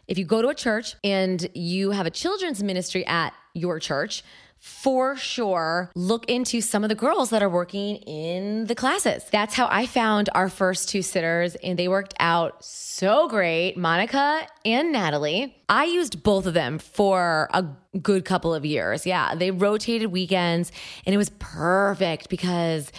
If 0.09 0.19
you 0.19 0.25
go 0.25 0.41
to 0.41 0.49
a 0.49 0.55
church 0.55 0.95
and 1.03 1.49
you 1.55 1.91
have 1.91 2.07
a 2.07 2.11
children's 2.11 2.63
ministry 2.63 3.05
at 3.07 3.33
your 3.55 3.81
church, 3.81 4.23
for 4.59 5.17
sure 5.17 5.91
look 5.95 6.29
into 6.29 6.61
some 6.61 6.83
of 6.83 6.89
the 6.89 6.95
girls 6.95 7.31
that 7.31 7.43
are 7.43 7.49
working 7.49 7.97
in 7.97 8.67
the 8.67 8.75
classes. 8.75 9.25
That's 9.31 9.55
how 9.55 9.69
I 9.71 9.87
found 9.87 10.29
our 10.35 10.49
first 10.49 10.89
two 10.89 11.03
sitters, 11.03 11.55
and 11.57 11.79
they 11.79 11.89
worked 11.89 12.15
out 12.19 12.65
so 12.65 13.29
great 13.29 13.77
Monica 13.77 14.47
and 14.65 14.93
Natalie. 14.93 15.57
I 15.69 15.85
used 15.85 16.23
both 16.23 16.47
of 16.47 16.55
them 16.55 16.79
for 16.79 17.49
a 17.53 17.65
good 18.01 18.25
couple 18.25 18.55
of 18.55 18.65
years. 18.65 19.07
Yeah, 19.07 19.35
they 19.35 19.51
rotated 19.51 20.11
weekends, 20.11 20.73
and 21.05 21.15
it 21.15 21.19
was 21.19 21.31
perfect 21.39 22.29
because 22.29 22.91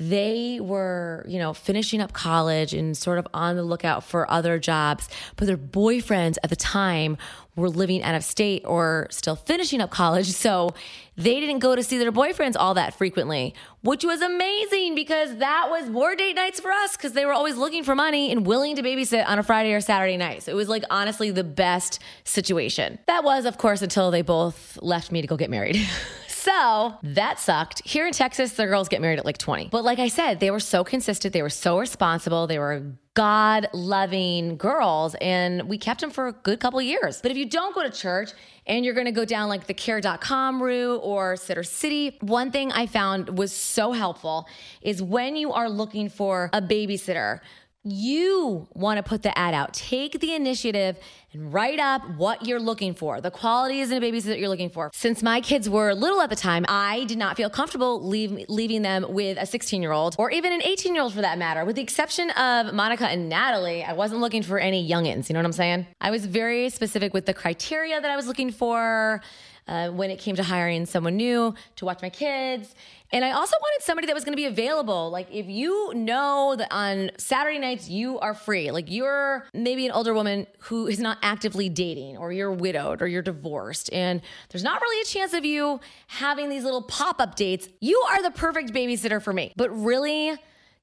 they 0.00 0.58
were, 0.62 1.26
you 1.28 1.38
know, 1.38 1.52
finishing 1.52 2.00
up 2.00 2.14
college 2.14 2.72
and 2.72 2.96
sort 2.96 3.18
of 3.18 3.28
on 3.34 3.56
the 3.56 3.62
lookout 3.62 4.02
for 4.02 4.28
other 4.30 4.58
jobs, 4.58 5.10
but 5.36 5.46
their 5.46 5.58
boyfriends 5.58 6.38
at 6.42 6.48
the 6.48 6.56
time 6.56 7.18
were 7.54 7.68
living 7.68 8.02
out 8.02 8.14
of 8.14 8.24
state 8.24 8.62
or 8.64 9.06
still 9.10 9.36
finishing 9.36 9.82
up 9.82 9.90
college. 9.90 10.28
So 10.28 10.70
they 11.18 11.38
didn't 11.38 11.58
go 11.58 11.76
to 11.76 11.82
see 11.82 11.98
their 11.98 12.10
boyfriends 12.10 12.54
all 12.58 12.72
that 12.74 12.94
frequently, 12.94 13.54
which 13.82 14.02
was 14.02 14.22
amazing 14.22 14.94
because 14.94 15.36
that 15.36 15.68
was 15.68 15.90
more 15.90 16.16
date 16.16 16.34
nights 16.34 16.60
for 16.60 16.72
us 16.72 16.96
because 16.96 17.12
they 17.12 17.26
were 17.26 17.34
always 17.34 17.58
looking 17.58 17.84
for 17.84 17.94
money 17.94 18.32
and 18.32 18.46
willing 18.46 18.76
to 18.76 18.82
babysit 18.82 19.28
on 19.28 19.38
a 19.38 19.42
Friday 19.42 19.74
or 19.74 19.82
Saturday 19.82 20.16
night. 20.16 20.44
So 20.44 20.52
it 20.52 20.54
was 20.54 20.70
like 20.70 20.84
honestly 20.88 21.30
the 21.30 21.44
best 21.44 21.98
situation. 22.24 22.98
That 23.06 23.22
was, 23.22 23.44
of 23.44 23.58
course, 23.58 23.82
until 23.82 24.10
they 24.10 24.22
both 24.22 24.78
left 24.80 25.12
me 25.12 25.20
to 25.20 25.26
go 25.26 25.36
get 25.36 25.50
married. 25.50 25.76
So 26.40 26.94
that 27.02 27.38
sucked. 27.38 27.86
Here 27.86 28.06
in 28.06 28.14
Texas, 28.14 28.52
the 28.54 28.64
girls 28.64 28.88
get 28.88 29.02
married 29.02 29.18
at 29.18 29.26
like 29.26 29.36
20. 29.36 29.68
But 29.70 29.84
like 29.84 29.98
I 29.98 30.08
said, 30.08 30.40
they 30.40 30.50
were 30.50 30.58
so 30.58 30.82
consistent. 30.82 31.34
They 31.34 31.42
were 31.42 31.50
so 31.50 31.78
responsible. 31.78 32.46
They 32.46 32.58
were 32.58 32.82
God 33.12 33.68
loving 33.74 34.56
girls, 34.56 35.14
and 35.20 35.68
we 35.68 35.76
kept 35.76 36.00
them 36.00 36.10
for 36.10 36.28
a 36.28 36.32
good 36.32 36.58
couple 36.58 36.80
years. 36.80 37.20
But 37.20 37.30
if 37.30 37.36
you 37.36 37.44
don't 37.44 37.74
go 37.74 37.82
to 37.82 37.90
church 37.90 38.30
and 38.66 38.86
you're 38.86 38.94
gonna 38.94 39.12
go 39.12 39.26
down 39.26 39.50
like 39.50 39.66
the 39.66 39.74
care.com 39.74 40.62
route 40.62 41.00
or 41.02 41.36
Sitter 41.36 41.62
City, 41.62 42.16
one 42.20 42.50
thing 42.50 42.72
I 42.72 42.86
found 42.86 43.36
was 43.36 43.52
so 43.52 43.92
helpful 43.92 44.48
is 44.80 45.02
when 45.02 45.36
you 45.36 45.52
are 45.52 45.68
looking 45.68 46.08
for 46.08 46.48
a 46.54 46.62
babysitter 46.62 47.40
You 47.82 48.68
want 48.74 48.98
to 48.98 49.02
put 49.02 49.22
the 49.22 49.36
ad 49.38 49.54
out. 49.54 49.72
Take 49.72 50.20
the 50.20 50.34
initiative 50.34 50.98
and 51.32 51.50
write 51.50 51.78
up 51.78 52.02
what 52.18 52.46
you're 52.46 52.60
looking 52.60 52.92
for, 52.92 53.22
the 53.22 53.30
qualities 53.30 53.90
in 53.90 54.02
a 54.02 54.06
babysitter 54.06 54.24
that 54.24 54.38
you're 54.38 54.50
looking 54.50 54.68
for. 54.68 54.90
Since 54.92 55.22
my 55.22 55.40
kids 55.40 55.66
were 55.66 55.94
little 55.94 56.20
at 56.20 56.28
the 56.28 56.36
time, 56.36 56.66
I 56.68 57.04
did 57.04 57.16
not 57.16 57.38
feel 57.38 57.48
comfortable 57.48 58.06
leave, 58.06 58.44
leaving 58.50 58.82
them 58.82 59.06
with 59.08 59.38
a 59.40 59.46
16 59.46 59.80
year 59.80 59.92
old 59.92 60.14
or 60.18 60.30
even 60.30 60.52
an 60.52 60.62
18 60.62 60.94
year 60.94 61.02
old 61.02 61.14
for 61.14 61.22
that 61.22 61.38
matter. 61.38 61.64
With 61.64 61.76
the 61.76 61.82
exception 61.82 62.28
of 62.32 62.74
Monica 62.74 63.06
and 63.06 63.30
Natalie, 63.30 63.82
I 63.82 63.94
wasn't 63.94 64.20
looking 64.20 64.42
for 64.42 64.58
any 64.58 64.86
youngins. 64.86 65.30
You 65.30 65.32
know 65.32 65.38
what 65.38 65.46
I'm 65.46 65.52
saying? 65.52 65.86
I 66.02 66.10
was 66.10 66.26
very 66.26 66.68
specific 66.68 67.14
with 67.14 67.24
the 67.24 67.32
criteria 67.32 67.98
that 67.98 68.10
I 68.10 68.16
was 68.16 68.26
looking 68.26 68.50
for. 68.50 69.22
Uh, 69.70 69.88
when 69.88 70.10
it 70.10 70.18
came 70.18 70.34
to 70.34 70.42
hiring 70.42 70.84
someone 70.84 71.16
new 71.16 71.54
to 71.76 71.84
watch 71.84 72.02
my 72.02 72.10
kids. 72.10 72.74
And 73.12 73.24
I 73.24 73.30
also 73.30 73.54
wanted 73.60 73.84
somebody 73.84 74.08
that 74.08 74.14
was 74.14 74.24
going 74.24 74.32
to 74.32 74.36
be 74.36 74.46
available. 74.46 75.10
Like, 75.10 75.28
if 75.32 75.46
you 75.46 75.92
know 75.94 76.56
that 76.58 76.66
on 76.72 77.12
Saturday 77.18 77.60
nights 77.60 77.88
you 77.88 78.18
are 78.18 78.34
free, 78.34 78.72
like 78.72 78.90
you're 78.90 79.46
maybe 79.54 79.86
an 79.86 79.92
older 79.92 80.12
woman 80.12 80.48
who 80.58 80.88
is 80.88 80.98
not 80.98 81.18
actively 81.22 81.68
dating, 81.68 82.16
or 82.16 82.32
you're 82.32 82.50
widowed, 82.50 83.00
or 83.00 83.06
you're 83.06 83.22
divorced, 83.22 83.92
and 83.92 84.22
there's 84.48 84.64
not 84.64 84.82
really 84.82 85.02
a 85.02 85.04
chance 85.04 85.34
of 85.34 85.44
you 85.44 85.78
having 86.08 86.48
these 86.48 86.64
little 86.64 86.82
pop 86.82 87.20
up 87.20 87.36
dates, 87.36 87.68
you 87.80 87.96
are 88.10 88.24
the 88.24 88.32
perfect 88.32 88.72
babysitter 88.72 89.22
for 89.22 89.32
me. 89.32 89.52
But 89.54 89.70
really, 89.70 90.36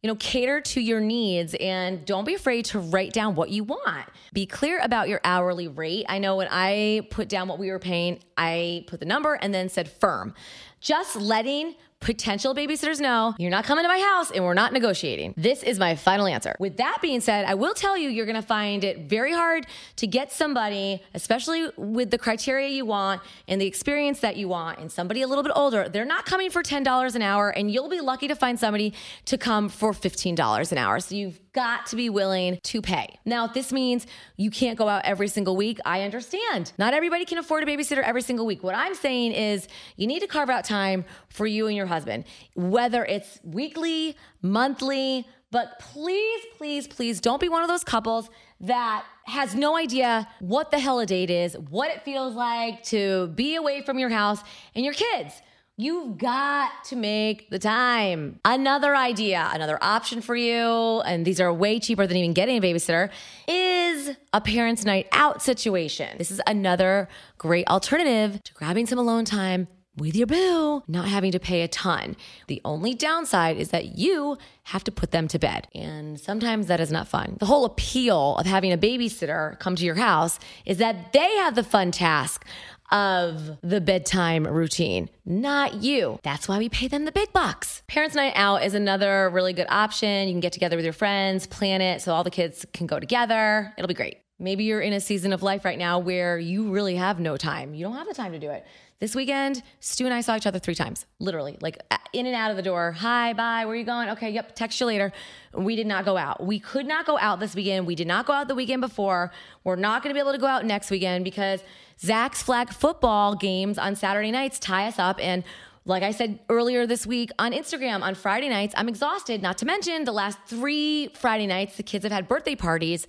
you 0.04 0.08
know, 0.08 0.16
cater 0.16 0.62
to 0.62 0.80
your 0.80 1.00
needs 1.00 1.56
and 1.60 2.06
don't 2.06 2.26
be 2.26 2.36
afraid 2.36 2.66
to 2.66 2.80
write 2.80 3.14
down 3.14 3.34
what 3.34 3.50
you 3.50 3.64
want. 3.64 4.06
Be 4.32 4.46
clear 4.46 4.80
about 4.84 5.10
your 5.10 5.20
hourly 5.24 5.68
rate. 5.68 6.06
I 6.08 6.20
know 6.20 6.36
when 6.36 6.48
I 6.52 7.08
put 7.10 7.30
down 7.30 7.48
what 7.48 7.58
we 7.58 7.72
were 7.72 7.80
paying, 7.80 8.20
I 8.38 8.86
put 8.88 9.00
the 9.00 9.08
number 9.08 9.34
and 9.34 9.54
then 9.54 9.70
said 9.70 9.90
firm. 9.90 10.36
Just 10.80 11.16
letting 11.16 11.76
potential 12.00 12.54
babysitters 12.56 13.00
know 13.00 13.34
you're 13.38 13.52
not 13.52 13.66
coming 13.66 13.84
to 13.84 13.90
my 13.90 14.00
house 14.00 14.32
and 14.32 14.44
we're 14.44 14.54
not 14.54 14.72
negotiating. 14.72 15.34
This 15.36 15.64
is 15.64 15.80
my 15.80 15.96
final 15.96 16.28
answer. 16.28 16.56
With 16.60 16.78
that 16.78 17.00
being 17.02 17.22
said, 17.22 17.46
I 17.46 17.56
will 17.56 17.74
tell 17.74 17.98
you, 17.98 18.10
you're 18.10 18.26
going 18.26 18.36
to 18.36 18.42
find 18.42 18.84
it 18.84 19.10
very 19.10 19.34
hard 19.34 19.66
to 19.98 20.08
get 20.08 20.32
somebody, 20.32 21.02
especially 21.14 21.70
with 21.76 22.12
the 22.12 22.18
criteria 22.18 22.70
you 22.70 22.86
want 22.86 23.22
and 23.48 23.60
the 23.60 23.66
experience 23.66 24.20
that 24.20 24.38
you 24.38 24.48
want, 24.48 24.80
and 24.80 24.92
somebody 24.92 25.22
a 25.22 25.28
little 25.28 25.44
bit 25.44 25.54
older. 25.56 25.90
They're 25.90 26.06
not 26.06 26.26
coming 26.26 26.50
for 26.50 26.64
$10 26.64 27.16
an 27.16 27.22
hour, 27.22 27.50
and 27.50 27.72
you'll 27.72 27.90
be 27.90 28.02
lucky 28.02 28.28
to 28.28 28.36
find 28.36 28.60
somebody 28.60 28.94
to 29.26 29.38
come 29.38 29.70
for 29.70 29.92
$15 29.92 30.72
an 30.72 30.78
hour. 30.78 31.00
So 31.00 31.16
you've 31.16 31.40
got 31.58 31.88
to 31.88 31.96
be 31.96 32.08
willing 32.08 32.60
to 32.62 32.84
pay. 32.84 33.18
Now, 33.26 33.46
if 33.46 33.54
this 33.56 33.74
means 33.74 34.06
you 34.36 34.52
can't 34.52 34.78
go 34.78 34.88
out 34.88 35.04
every 35.06 35.28
single 35.28 35.56
week, 35.56 35.80
I 35.86 36.04
understand. 36.04 36.72
Not 36.78 36.94
everybody 36.94 37.26
can 37.26 37.40
afford 37.40 37.64
a 37.64 37.66
babysitter 37.66 38.04
every 38.04 38.22
single 38.22 38.46
week. 38.46 38.62
What 38.62 38.76
I'm 38.76 38.94
saying 38.94 39.32
is 39.32 39.68
you 39.96 40.06
need 40.06 40.20
to 40.20 40.28
carve 40.28 40.52
out 40.52 40.66
time 40.66 41.04
for 41.30 41.48
you 41.48 41.66
and 41.66 41.76
your 41.76 41.88
husband, 41.88 42.26
whether 42.54 43.04
it's 43.04 43.40
weekly, 43.44 44.16
monthly, 44.44 45.26
but 45.50 45.80
please, 45.80 46.42
please, 46.58 46.88
please 46.88 47.20
don't 47.20 47.42
be 47.42 47.50
one 47.50 47.64
of 47.64 47.70
those 47.70 47.84
couples 47.84 48.30
that 48.62 49.04
has 49.26 49.56
no 49.56 49.76
idea 49.76 50.28
what 50.40 50.70
the 50.70 50.78
hell 50.78 51.00
a 51.00 51.08
date 51.08 51.32
is, 51.32 51.58
what 51.72 51.90
it 51.90 52.04
feels 52.04 52.36
like 52.36 52.84
to 52.84 53.30
be 53.34 53.56
away 53.56 53.82
from 53.82 53.98
your 53.98 54.10
house 54.10 54.42
and 54.76 54.86
your 54.86 54.94
kids. 54.94 55.34
You've 55.80 56.18
got 56.18 56.86
to 56.86 56.96
make 56.96 57.52
the 57.52 57.60
time. 57.60 58.40
Another 58.44 58.96
idea, 58.96 59.48
another 59.54 59.78
option 59.80 60.22
for 60.22 60.36
you, 60.36 61.02
and 61.02 61.24
these 61.24 61.40
are 61.40 61.54
way 61.54 61.80
cheaper 61.80 62.08
than 62.08 62.18
even 62.18 62.34
getting 62.34 62.58
a 62.58 62.62
babysitter, 62.62 63.12
is 63.48 64.16
a 64.34 64.42
parents' 64.42 64.86
night 64.86 65.08
out 65.12 65.44
situation. 65.44 66.18
This 66.18 66.32
is 66.32 66.42
another 66.48 67.08
great 67.38 67.68
alternative 67.68 68.42
to 68.44 68.54
grabbing 68.56 68.88
some 68.88 68.98
alone 68.98 69.24
time 69.24 69.68
with 69.98 70.16
your 70.16 70.28
boo, 70.28 70.84
not 70.88 71.08
having 71.08 71.32
to 71.32 71.40
pay 71.40 71.64
a 71.64 71.68
ton. 71.68 72.16
The 72.48 72.62
only 72.64 72.94
downside 72.94 73.58
is 73.58 73.70
that 73.70 73.98
you 73.98 74.38
have 74.64 74.84
to 74.84 74.92
put 74.92 75.12
them 75.12 75.28
to 75.30 75.40
bed. 75.40 75.68
And 75.74 76.20
sometimes 76.20 76.68
that 76.68 76.80
is 76.80 76.92
not 76.92 77.08
fun. 77.08 77.38
The 77.40 77.48
whole 77.48 77.66
appeal 77.66 78.36
of 78.38 78.46
having 78.46 78.72
a 78.72 78.78
babysitter 78.78 79.58
come 79.60 79.76
to 79.76 79.86
your 79.86 79.96
house 79.96 80.40
is 80.66 80.78
that 80.78 81.14
they 81.14 81.36
have 81.38 81.56
the 81.56 81.64
fun 81.64 81.92
task 81.92 82.46
of 82.92 83.58
the 83.62 83.82
bedtime 83.82 84.48
routine, 84.48 85.10
not 85.26 85.76
you. 85.76 86.20
That's 86.24 86.48
why 86.48 86.58
we 86.58 86.70
pay 86.70 86.88
them 86.88 87.06
the 87.06 87.12
big 87.12 87.32
bucks. 87.34 87.84
Parents' 87.88 88.16
Night 88.16 88.34
Out 88.36 88.64
is 88.64 88.74
another 88.74 89.30
really 89.30 89.54
good 89.54 89.68
option. 89.70 90.28
You 90.28 90.34
can 90.34 90.40
get 90.40 90.54
together 90.54 90.76
with 90.76 90.86
your 90.86 90.94
friends, 90.94 91.48
plan 91.48 91.82
it 91.82 92.02
so 92.02 92.14
all 92.14 92.24
the 92.24 92.32
kids 92.32 92.66
can 92.74 92.88
go 92.88 93.00
together. 93.00 93.74
It'll 93.78 93.88
be 93.88 93.94
great. 93.94 94.18
Maybe 94.40 94.66
you're 94.66 94.82
in 94.82 94.94
a 94.94 95.00
season 95.00 95.34
of 95.34 95.42
life 95.42 95.66
right 95.66 95.80
now 95.80 95.98
where 95.98 96.38
you 96.38 96.70
really 96.70 96.96
have 96.96 97.20
no 97.20 97.38
time. 97.38 97.74
You 97.74 97.84
don't 97.84 97.96
have 97.96 98.08
the 98.08 98.14
time 98.14 98.34
to 98.34 98.40
do 98.40 98.52
it. 98.52 98.66
This 99.00 99.16
weekend, 99.16 99.64
Stu 99.80 100.06
and 100.06 100.14
I 100.14 100.22
saw 100.22 100.36
each 100.36 100.48
other 100.48 100.60
three 100.60 100.74
times, 100.76 101.06
literally, 101.20 101.58
like 101.62 101.80
uh, 101.92 101.98
in 102.14 102.26
and 102.26 102.36
out 102.36 102.50
of 102.50 102.58
the 102.58 102.64
door. 102.64 102.94
Hi, 102.94 103.34
bye, 103.34 103.66
where 103.66 103.74
are 103.74 103.76
you 103.76 103.84
going? 103.84 104.10
Okay, 104.10 104.32
yep, 104.32 104.56
text 104.56 104.80
you 104.80 104.88
later. 104.88 105.12
We 105.54 105.76
did 105.76 105.86
not 105.86 106.04
go 106.04 106.18
out. 106.18 106.44
We 106.44 106.60
could 106.60 106.88
not 106.88 107.06
go 107.06 107.18
out 107.20 107.40
this 107.40 107.56
weekend. 107.56 107.86
We 107.86 107.94
did 107.94 108.08
not 108.08 108.26
go 108.26 108.34
out 108.34 108.48
the 108.48 108.56
weekend 108.56 108.82
before. 108.82 109.32
We're 109.64 109.76
not 109.76 110.02
going 110.02 110.10
to 110.10 110.14
be 110.16 110.20
able 110.20 110.34
to 110.34 110.40
go 110.40 110.48
out 110.48 110.66
next 110.66 110.90
weekend 110.90 111.24
because 111.24 111.64
Zach's 112.00 112.42
flag 112.42 112.70
football 112.70 113.36
games 113.36 113.78
on 113.78 113.96
Saturday 113.96 114.32
nights 114.32 114.58
tie 114.58 114.88
us 114.88 114.98
up. 114.98 115.20
And 115.20 115.44
like 115.86 116.02
I 116.02 116.12
said 116.12 116.40
earlier 116.50 116.86
this 116.88 117.06
week 117.06 117.32
on 117.38 117.54
Instagram, 117.54 118.02
on 118.02 118.16
Friday 118.16 118.50
nights, 118.50 118.74
I'm 118.78 118.90
exhausted. 118.90 119.42
Not 119.42 119.58
to 119.60 119.66
mention 119.66 120.06
the 120.06 120.12
last 120.12 120.40
three 120.48 121.10
Friday 121.14 121.48
nights, 121.48 121.78
the 121.78 121.84
kids 121.84 122.04
have 122.04 122.12
had 122.12 122.28
birthday 122.28 122.56
parties 122.56 123.08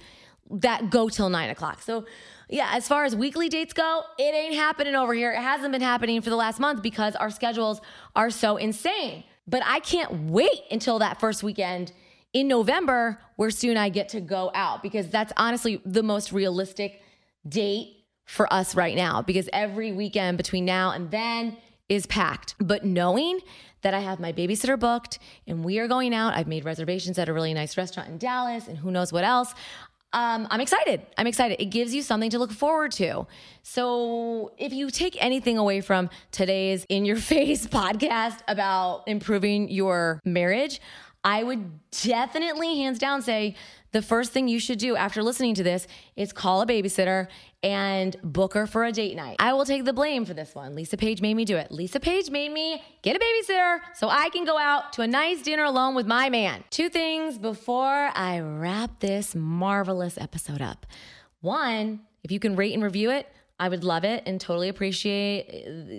that 0.51 0.91
go 0.91 1.09
till 1.09 1.29
nine 1.29 1.51
o'clock. 1.51 1.83
So 1.83 2.07
yeah, 2.49 2.71
as 2.73 2.89
far 2.89 3.05
as 3.05 3.15
weekly 3.15 3.49
dates 3.49 3.75
go, 3.75 4.03
it 4.19 4.35
ain't 4.35 4.55
happening 4.55 4.95
over 4.95 5.13
here. 5.13 5.33
It 5.33 5.41
hasn't 5.41 5.73
been 5.73 5.83
happening 5.83 6.23
for 6.23 6.31
the 6.31 6.37
last 6.37 6.59
month 6.59 6.83
because 6.83 7.15
our 7.17 7.31
schedules 7.31 7.81
are 8.17 8.31
so 8.31 8.57
insane. 8.57 9.25
But 9.47 9.63
I 9.65 9.81
can't 9.81 10.31
wait 10.31 10.61
until 10.71 10.99
that 10.99 11.21
first 11.21 11.43
weekend 11.43 11.93
in 12.33 12.49
November 12.49 13.21
where 13.37 13.51
soon 13.51 13.77
I 13.77 13.89
get 13.89 14.11
to 14.11 14.21
go 14.21 14.51
out 14.55 14.83
because 14.83 15.09
that's 15.09 15.33
honestly 15.37 15.81
the 15.85 16.03
most 16.03 16.33
realistic 16.33 17.03
date 17.47 18.05
for 18.25 18.51
us 18.53 18.75
right 18.75 18.95
now 18.95 19.23
because 19.23 19.49
every 19.53 19.93
weekend 19.93 20.37
between 20.37 20.65
now 20.65 20.91
and 20.91 21.11
then 21.11 21.57
is 21.89 22.07
packed. 22.07 22.55
But 22.61 22.85
knowing 22.85 23.41
that 23.81 23.95
I 23.95 24.01
have 24.01 24.21
my 24.21 24.33
babysitter 24.33 24.79
booked 24.79 25.19
and 25.47 25.65
we 25.65 25.79
are 25.79 25.89
going 25.89 26.13
out, 26.13 26.35
I've 26.35 26.49
made 26.49 26.65
reservations 26.65 27.19
at 27.19 27.29
a 27.29 27.33
really 27.33 27.55
nice 27.55 27.77
restaurant 27.77 28.11
in 28.11 28.19
Dallas 28.19 28.69
and 28.69 28.77
who 28.77 28.91
knows 28.91 29.13
what 29.13 29.25
else 29.25 29.55
um, 30.13 30.49
I'm 30.51 30.61
excited. 30.61 31.03
I'm 31.19 31.27
excited. 31.27 31.61
It 31.61 31.67
gives 31.67 31.95
you 31.95 32.03
something 32.03 32.31
to 32.31 32.39
look 32.39 32.53
forward 32.53 32.93
to. 32.93 33.27
So, 33.63 34.53
if 34.57 34.73
you 34.73 34.91
take 34.91 35.23
anything 35.23 35.59
away 35.59 35.83
from 35.83 36.09
today's 36.31 36.87
In 36.89 37.05
Your 37.05 37.17
Face 37.33 37.67
podcast 37.67 38.39
about 38.49 39.05
improving 39.07 39.69
your 39.69 40.21
marriage, 40.25 40.81
I 41.25 41.43
would 41.43 41.91
definitely, 41.91 42.79
hands 42.79 42.99
down, 42.99 43.21
say 43.23 43.55
the 43.93 44.01
first 44.03 44.33
thing 44.33 44.49
you 44.49 44.61
should 44.61 44.79
do 44.79 44.97
after 44.97 45.23
listening 45.23 45.55
to 45.57 45.63
this 45.63 45.87
is 46.17 46.33
call 46.33 46.63
a 46.63 46.67
babysitter 46.67 47.27
and 47.63 48.17
book 48.23 48.55
her 48.55 48.67
for 48.67 48.85
a 48.85 48.93
date 48.93 49.17
night. 49.17 49.37
I 49.41 49.53
will 49.53 49.65
take 49.65 49.85
the 49.85 49.93
blame 49.93 50.25
for 50.25 50.35
this 50.35 50.55
one. 50.55 50.75
Lisa 50.75 50.97
Page 50.97 51.21
made 51.21 51.35
me 51.35 51.45
do 51.45 51.57
it. 51.57 51.73
Lisa 51.73 51.99
Page 51.99 52.31
made 52.31 52.53
me 52.53 52.83
get 53.03 53.17
a 53.17 53.19
babysitter 53.19 53.81
so 53.95 54.09
I 54.09 54.29
can 54.31 54.45
go 54.45 54.57
out 54.57 54.93
to 54.95 55.03
a 55.03 55.07
nice 55.07 55.43
dinner 55.43 55.65
alone 55.65 55.95
with 55.95 56.07
my 56.07 56.31
man. 56.31 56.63
Two 56.71 56.89
things 56.89 57.39
before 57.39 58.11
I 58.15 58.41
wrap 58.41 59.01
this 59.01 59.35
marvelous 59.35 60.17
episode 60.19 60.63
up. 60.63 60.87
One, 61.41 62.01
if 62.23 62.31
you 62.31 62.39
can 62.39 62.55
rate 62.55 62.75
and 62.75 62.83
review 62.83 63.11
it, 63.11 63.29
I 63.61 63.69
would 63.69 63.83
love 63.83 64.05
it 64.05 64.23
and 64.25 64.41
totally 64.41 64.69
appreciate 64.69 65.49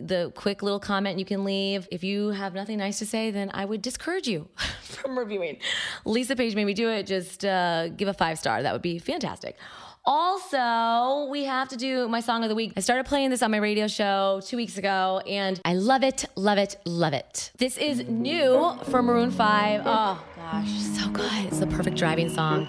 the 0.07 0.31
quick 0.33 0.63
little 0.63 0.79
comment 0.79 1.19
you 1.19 1.25
can 1.25 1.43
leave. 1.43 1.89
If 1.91 2.05
you 2.05 2.29
have 2.29 2.53
nothing 2.53 2.77
nice 2.77 2.99
to 2.99 3.05
say, 3.05 3.31
then 3.31 3.51
I 3.53 3.65
would 3.65 3.81
discourage 3.81 4.29
you 4.29 4.47
from 4.81 5.19
reviewing. 5.19 5.57
Lisa 6.05 6.37
Page 6.37 6.55
made 6.55 6.65
me 6.65 6.73
do 6.73 6.89
it. 6.89 7.05
Just 7.05 7.43
uh, 7.43 7.89
give 7.89 8.07
a 8.07 8.13
five 8.13 8.39
star. 8.39 8.63
That 8.63 8.71
would 8.71 8.81
be 8.81 8.97
fantastic. 8.97 9.57
Also, 10.11 11.29
we 11.29 11.43
have 11.43 11.69
to 11.69 11.77
do 11.77 12.07
my 12.07 12.19
song 12.19 12.41
of 12.41 12.49
the 12.49 12.55
week. 12.55 12.73
I 12.75 12.79
started 12.79 13.05
playing 13.05 13.29
this 13.29 13.43
on 13.43 13.51
my 13.51 13.57
radio 13.57 13.85
show 13.85 14.41
two 14.43 14.57
weeks 14.57 14.75
ago, 14.75 15.21
and 15.27 15.61
I 15.63 15.75
love 15.75 16.01
it, 16.01 16.25
love 16.35 16.57
it, 16.57 16.77
love 16.83 17.13
it. 17.13 17.51
This 17.59 17.77
is 17.77 17.99
new 18.07 18.75
for 18.85 19.03
Maroon 19.03 19.29
5. 19.29 19.83
Oh 19.85 20.23
gosh, 20.35 20.71
so 20.71 21.09
good. 21.11 21.45
It's 21.45 21.59
the 21.59 21.67
perfect 21.67 21.95
driving 21.95 22.27
song. 22.27 22.67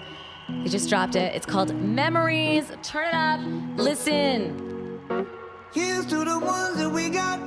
They 0.49 0.69
just 0.69 0.87
dropped 0.87 1.15
it. 1.15 1.33
It's 1.33 1.47
called 1.47 1.73
Memories. 1.73 2.71
Turn 2.83 3.07
it 3.07 3.15
up, 3.15 3.39
listen. 3.75 4.99
Here's 5.73 6.05
to 6.05 6.17
the 6.23 6.37
ones 6.37 6.77
that 6.77 6.91
we 6.91 7.09
got. 7.09 7.39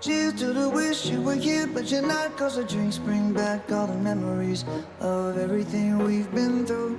Cheers 0.00 0.34
to 0.40 0.52
the 0.52 0.68
wish 0.68 1.06
you 1.06 1.22
were 1.22 1.36
here, 1.36 1.68
but 1.68 1.92
you're 1.92 2.02
not. 2.02 2.36
Cause 2.36 2.56
the 2.56 2.64
drinks 2.64 2.98
bring 2.98 3.32
back 3.32 3.70
all 3.70 3.86
the 3.86 3.94
memories 3.94 4.64
of 4.98 5.38
everything 5.38 5.96
we've 5.98 6.34
been 6.34 6.66
through. 6.66 6.98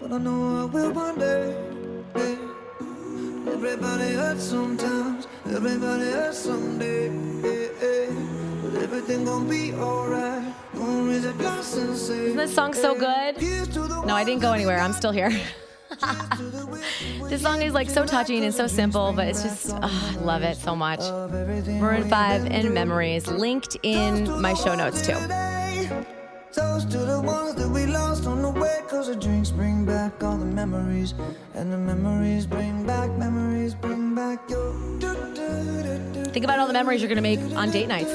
but 0.00 0.12
I 0.12 0.18
know 0.18 0.62
I 0.62 0.64
will 0.64 0.92
one 0.92 1.18
day. 1.18 1.54
yeah. 2.16 3.52
Everybody 3.52 4.12
hurts 4.14 4.44
sometimes, 4.44 5.26
everybody 5.46 6.04
hurts 6.10 6.38
someday. 6.38 7.08
yeah, 7.08 7.68
yeah. 7.82 8.62
But 8.62 8.82
everything 8.82 9.24
gon' 9.24 9.48
be 9.48 9.72
alright. 9.74 10.54
Gonna 10.74 11.02
raise 11.10 11.24
a 11.24 11.32
glass 11.34 11.76
and 11.76 11.96
say, 11.96 12.26
Isn't 12.26 12.36
this 12.36 12.54
song 12.54 12.72
so 12.74 12.94
good? 12.94 13.36
Here's 13.36 13.68
to 13.68 13.80
the 13.80 14.02
No, 14.04 14.14
I 14.14 14.24
didn't 14.24 14.40
go 14.42 14.52
anywhere. 14.52 14.78
I'm 14.80 14.92
still 14.92 15.12
here. 15.12 15.30
ones 15.30 16.28
to 16.36 16.42
the 16.44 16.66
wish 16.66 17.02
you 17.02 17.22
were 17.22 17.28
This 17.28 17.42
song 17.42 17.60
is 17.62 17.74
like 17.74 17.90
so 17.90 18.06
touching 18.06 18.44
and 18.44 18.54
so 18.54 18.66
simple, 18.66 19.12
but 19.12 19.26
it's 19.28 19.42
just, 19.42 19.70
oh, 19.70 20.14
I 20.18 20.20
love 20.22 20.42
it 20.42 20.56
so 20.56 20.74
much. 20.76 21.00
Maroon 21.00 22.08
5 22.08 22.46
and. 22.46 22.70
Memories 22.72 23.26
linked 23.26 23.76
in 23.82 24.40
my 24.40 24.54
show 24.54 24.74
notes 24.74 25.04
too. 25.06 25.16
Back 30.10 30.24
all 30.24 30.36
the 30.36 30.44
memories. 30.44 31.14
And 31.54 31.72
the 31.72 31.78
memories 31.78 32.46
bring 32.46 32.86
back, 32.86 33.10
memories 33.12 33.74
bring 33.74 34.14
back 34.14 34.48
your. 34.50 34.72
Think 36.32 36.44
about 36.44 36.60
all 36.60 36.66
the 36.66 36.72
memories 36.72 37.02
you're 37.02 37.08
going 37.08 37.16
to 37.16 37.22
make 37.22 37.40
on 37.56 37.70
date 37.70 37.88
nights. 37.88 38.12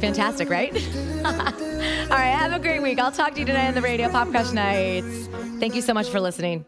Fantastic, 0.00 0.50
right? 0.50 0.74
all 1.24 2.18
right, 2.18 2.34
have 2.36 2.52
a 2.52 2.58
great 2.58 2.82
week. 2.82 2.98
I'll 2.98 3.12
talk 3.12 3.32
to 3.34 3.40
you 3.40 3.46
tonight 3.46 3.68
on 3.68 3.74
the 3.74 3.80
radio 3.80 4.10
Pop 4.10 4.28
Crush 4.28 4.52
Nights. 4.52 5.28
Thank 5.58 5.74
you 5.74 5.80
so 5.80 5.94
much 5.94 6.08
for 6.08 6.20
listening. 6.20 6.66